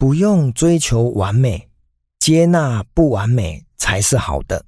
[0.00, 1.68] 不用追求完美，
[2.20, 4.64] 接纳不完美才是好的。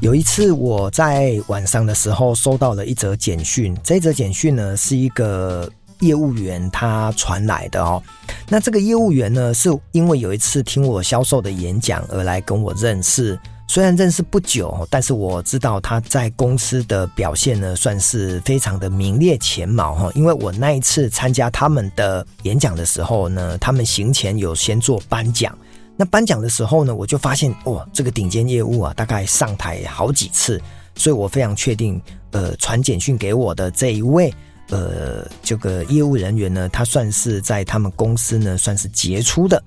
[0.00, 8.02] 有一次，我在晚上的时候收到了一则简讯，这则简讯呢是一个业务员他传来的哦。
[8.48, 13.38] 那这个业务员呢，是因为有一次听我销售的演讲而来跟我认识。
[13.68, 20.10] 虽然认识不久，但是我知道他在公司的表现呢，算是非常的名列前茅哈。
[20.14, 25.56] 因为我那一次参加他们的演讲的时候呢，他们行前有先做颁奖。
[25.96, 30.60] 那颁奖的时候呢，我就发现哦，这个顶尖业务啊，大概上台好几次，
[30.94, 34.32] 所以我非常确定，呃，传简讯给我的这一位，
[34.68, 39.62] 呃，这个业务人员呢，他算是在他们公司呢，算是杰出的。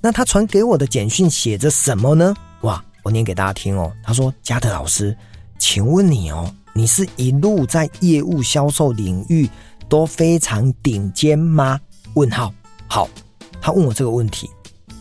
[0.00, 2.34] 那他传给我的简讯写着什么呢？
[3.02, 3.92] 我念给大家听哦。
[4.02, 5.16] 他说：“嘉德老师，
[5.58, 9.48] 请问你哦，你是一路在业务销售领域
[9.88, 11.80] 都非常顶尖吗？”
[12.14, 12.52] 问号。
[12.88, 13.08] 好，
[13.60, 14.50] 他问我这个问题，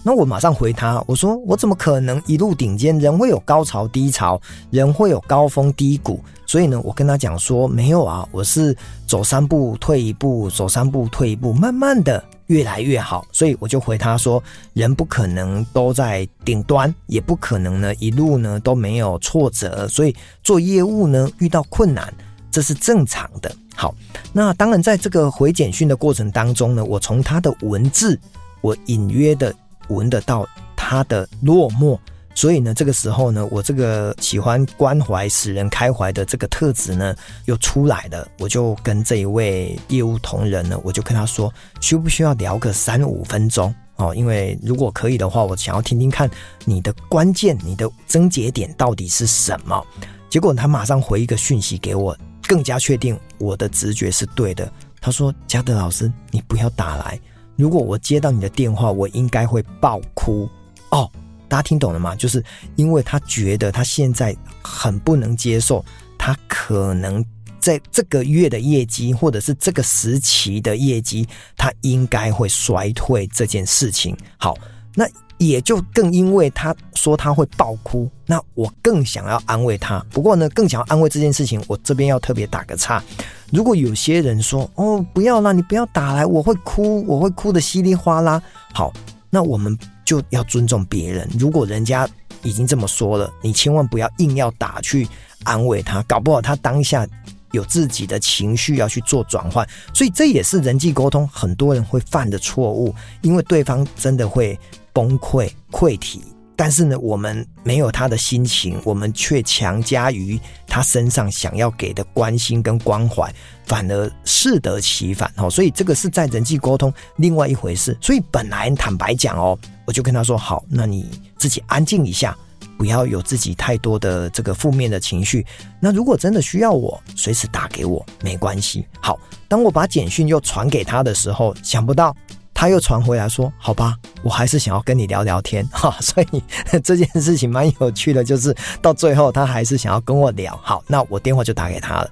[0.03, 2.97] 那我马上回他，我说：“我怎么可能一路顶尖？
[2.99, 6.19] 人会有高潮低潮，人会有高峰低谷。
[6.45, 22.11] 所以呢，我跟他讲说，没有啊，我是走三步退一步，走三步退一步，慢慢的。”越来越好，所以我就回他说：人不可能都在顶端，也不可能呢一路呢都没有挫折，所以做业务呢遇到困难，
[22.51, 23.55] 这是正常的。
[23.75, 23.93] 好，
[24.33, 28.19] 那当然在这个回简讯的过程当中呢，我从他的文字，
[28.61, 29.53] 我隐约的
[29.89, 31.97] 闻得到他的落寞。
[32.39, 37.13] 所以呢，这个时候呢，我这个喜欢关怀、使人开怀的这个特质呢，
[37.47, 38.25] 又出来了。
[38.39, 44.15] 我就跟这一位业务同仁呢，我就跟他说，需不需要聊个三五分钟哦？
[44.15, 46.31] 因为如果可以的话，我想要听听看
[46.63, 49.85] 你的关键、你的症结点到底是什么。
[50.29, 52.17] 结果他马上回一个讯息给我，
[52.47, 54.71] 更加确定我的直觉是对的。
[55.01, 57.19] 他说：“嘉德老师，你不要打来，
[57.57, 60.47] 如果我接到你的电话，我应该会爆哭
[60.91, 61.11] 哦。”
[61.49, 62.15] 大家听懂了吗？
[62.15, 62.41] 就是
[62.77, 65.83] 因为他觉得他现在很不能接受，
[66.17, 67.25] 他可能
[67.59, 71.27] 在这个月的业绩，或者是这个时期的业绩，
[71.57, 74.15] 他应该会衰退这件事情。
[74.37, 74.55] 好，
[74.95, 75.05] 那
[75.37, 80.05] 也就更因为他说他会爆哭，那我更想要安慰他。
[80.11, 83.03] 不过呢，更想要安慰这件事情，我这边要特别打个岔。
[83.51, 88.41] 如果有些人说哦，不要啦，你不要打来，我会哭，我会哭得稀里哗啦。
[88.73, 88.93] 好，
[89.29, 89.77] 那我们。
[90.05, 91.29] 就要尊重别人。
[91.37, 92.09] 如果人家
[92.41, 95.07] 已经这么说了，你千万不要硬要打去
[95.43, 97.07] 安慰他，搞不好他当下
[97.51, 99.63] 有自己的情绪要去做转换。
[99.93, 102.91] 所以这也是人际沟通很多人会犯的错误，
[103.21, 104.59] 因为对方真的会
[104.91, 106.23] 崩溃溃体。
[106.59, 110.37] 但是呢，我们没有他的心情，我们却强加于
[110.67, 113.33] 他身上想要给的关心跟关怀，
[113.65, 115.49] 反而适得其反哦。
[115.49, 117.97] 所以这个是在人际沟通另外一回事。
[118.01, 122.37] 所以本来坦白讲哦，我就跟他说好，那你自己安静一下，
[122.77, 125.45] 不要有自己太多的这个负面的情绪。
[125.79, 128.85] 那如果真的需要我，随时打给我，没关系。
[128.99, 132.13] 好，当我把简讯又传给他的时候，想不到。
[132.59, 136.43] 他又传回来说：“好吧，我还是想要跟你聊聊天 哈。”所以
[136.83, 140.59] 这件事情蛮有趣的，就是到最后他还是想要跟我聊。
[140.61, 142.11] 好，那我电话就打给他了。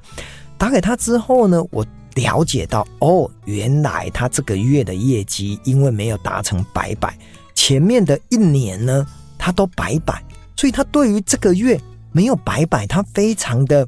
[0.57, 1.85] 打给他之后呢，我
[2.15, 7.13] 了解到哦，原来他这个月的业绩因为没有达成白百，
[7.53, 9.05] 前面的一年呢
[9.37, 10.23] 他都白百，
[10.55, 11.77] 所以他对于这个月
[12.13, 13.85] 没有白百，他非常的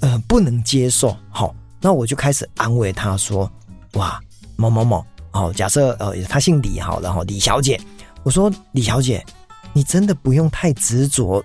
[0.00, 1.16] 呃不能接受。
[1.30, 3.48] 好，那我就开始安慰他说
[3.94, 4.20] ：“哇，
[4.56, 7.80] 某某某。”哦，假设呃，他姓李好了哈，李小姐，
[8.22, 9.24] 我说李小姐，
[9.72, 11.42] 你真的不用太执着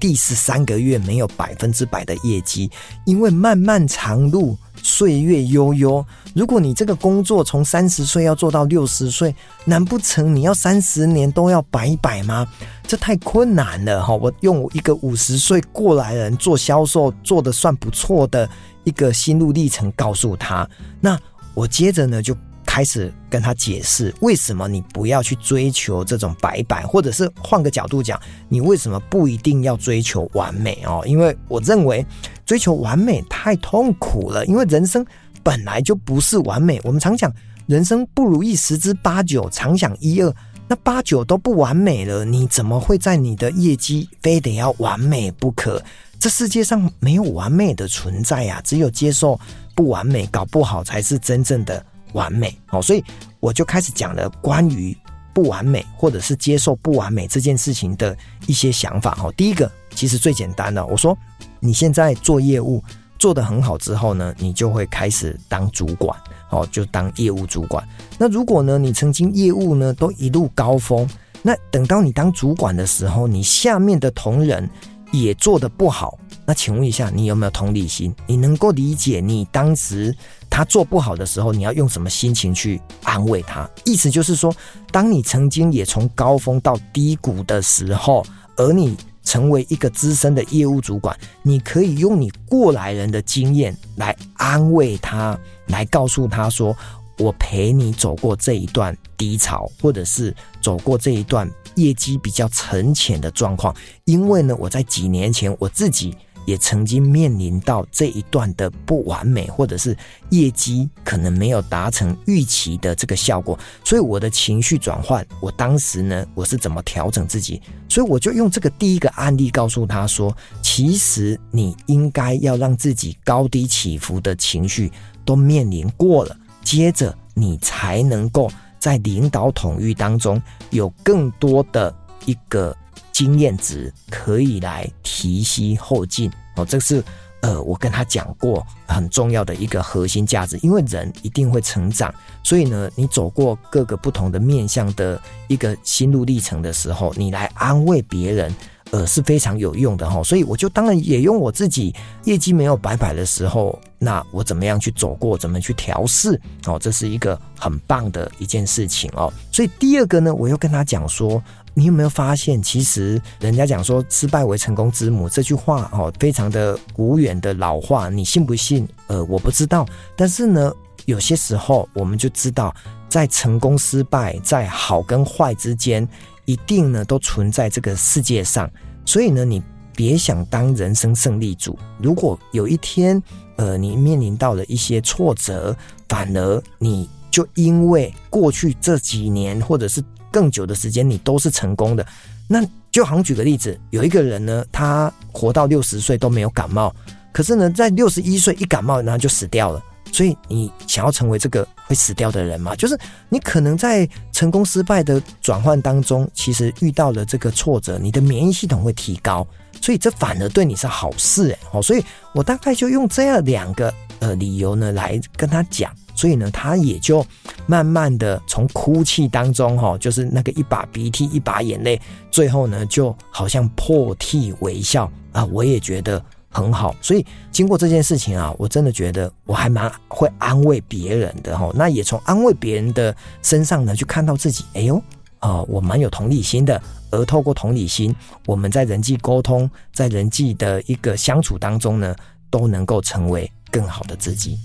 [0.00, 2.70] 第十三个月没有百分之百的业绩，
[3.04, 6.02] 因为漫漫长路，岁月悠悠，
[6.34, 9.34] 如果你这个工作从三十岁要做到六十岁，
[9.66, 12.46] 难不成你要三十年都要百百吗？
[12.86, 14.14] 这太困难了哈！
[14.14, 18.48] 我用一个五十岁过来人做销售做的算不错的
[18.84, 20.66] 一个心路历程告诉他，
[21.00, 21.18] 那
[21.52, 22.34] 我接着呢就。
[22.76, 31.02] 开始跟他解释为什么你不要去追求这种百百，或者是换个角度讲，你为什么不一定要追求完美哦？
[31.06, 32.04] 因为我认为
[32.44, 35.02] 追求完美太痛苦了，因为人生
[35.42, 36.78] 本来就不是完美。
[36.84, 37.32] 我们常讲
[37.64, 40.30] 人生不如意十之八九，常想一二，
[40.68, 45.82] 那八九都不完美了，你怎么会在你的业绩非得要完美不可？
[46.20, 49.40] 这世界上没有完美的存在呀，只有接受
[49.74, 51.82] 不完美，搞不好才是真正的。
[52.12, 53.04] 完美哦，所以
[53.40, 54.96] 我就开始讲了关于
[55.34, 58.16] 不完美或者是接受不完美这件事情的
[58.46, 59.32] 一些想法哦。
[59.36, 61.16] 第一个其实最简单的，我说
[61.60, 62.82] 你现在做业务
[63.18, 66.18] 做得很好之后呢，你就会开始当主管。
[66.50, 67.86] 哦，就当业务主管。
[68.16, 71.04] 那如果呢，你曾经业务呢都一路高峰，
[71.42, 74.70] 那等到你当主管的时候，你下面的同仁
[75.10, 76.16] 也做得不好，
[76.46, 78.14] 那请问一下，你有没有同理心？
[78.28, 80.14] 你能够理解你当时
[80.56, 83.68] 他做不好的时候，你要用什么心情去安慰他？
[83.84, 84.50] 意思就是说，
[84.90, 88.24] 当你曾经也从高峰到低谷的时候，
[88.56, 96.74] 而你成为一个资深的业务主管，你可以用你过来人的经验来安慰他，来告诉他说
[97.20, 103.76] ：“我陪你走过这一段低潮，或者是走过这一段。”业绩比较沉潜的状况，
[104.06, 106.16] 因为呢，我在几年前我自己
[106.46, 109.94] 也曾经面临到这一段的不完美，或者是
[110.30, 117.60] 业绩可能没有达成预期的这个效果，所以我的情绪转换，我当时呢，我是怎么调整自己？
[117.88, 124.90] 所以我就用这个第一个案例告诉他说，其实你应该要让自己高低起伏的情绪
[125.24, 128.50] 都面临过了，接着你才能够。
[128.78, 130.40] 在领导统御当中，
[130.70, 131.92] 有更多的
[132.24, 132.76] 一个
[133.16, 136.66] 经验值可以来提携后进哦。
[136.66, 137.02] 这是
[137.40, 140.58] 呃，我跟他讲过很重要的一个核心价值。
[140.60, 145.18] 因为人一定会成长，所以呢，你走过各个不同的面向的
[145.48, 148.54] 一个心路历程的时候，你来安慰别人。
[148.92, 151.92] 呃，是非常有用的哈，所以我就当然也用我自己
[152.22, 159.30] 业绩没有摆摆的时候，那我怎么样去走过，怎么去调试哦，这是一个很棒的一件事情哦。
[159.50, 161.42] 所以第二个呢，我又跟他讲说，
[161.78, 168.88] 你有没有发现，其实人家讲说失败为成功之母这句话哦，非常的古远的老话，你信不信？
[169.08, 169.86] 呃，我不知道，
[170.16, 170.72] 但是呢，
[171.04, 172.74] 有些时候我们就知道，
[173.10, 176.08] 在成功失败，在好跟坏之间。
[176.46, 178.70] 一定呢，都存在这个世界上，
[179.04, 179.60] 所以呢，你
[179.94, 181.76] 别想当人生胜利组。
[182.00, 183.22] 如果有一天，
[183.56, 185.76] 呃，你面临到了一些挫折，
[186.08, 190.00] 反而你就因为过去这几年或者是
[190.36, 192.06] 更久的时间，你都是成功的，
[192.46, 192.62] 那
[192.92, 196.94] 就好像举个例子，有一个人呢，他活到六十岁都没有感冒，
[197.32, 199.82] 可是呢，在六十一岁一感冒，然后就死掉了。
[200.12, 202.76] 所以你想要成为这个会死掉的人吗？
[202.76, 202.98] 就是
[203.30, 209.46] 你可能在成功失败的转换当中，其实遇到了这个挫折，你的免疫系统会提高，
[209.80, 211.58] 所以这反而对你是好事哎。
[211.72, 212.04] 哦，所以
[212.34, 217.24] 我大概就用这样两个呃理由呢来跟他讲，所以呢他也就
[217.66, 226.20] 慢慢的从哭泣当中哈，就是那个一把鼻涕一把眼泪，最后呢就好像破涕为笑啊，我也觉得。
[226.48, 231.70] 很好，所以经过这件事情啊，我真的觉得我还蛮会安慰别人的哈。
[231.74, 234.96] 那也从安慰别人的身上呢，去看到自己，哎呦，
[235.38, 236.80] 啊、我蛮有同理心的。
[237.10, 238.14] 而透过同理心，
[238.46, 242.16] 我们在人际沟通，在人际的一个相处当中呢，
[242.48, 244.58] 都能够成为更好的自己。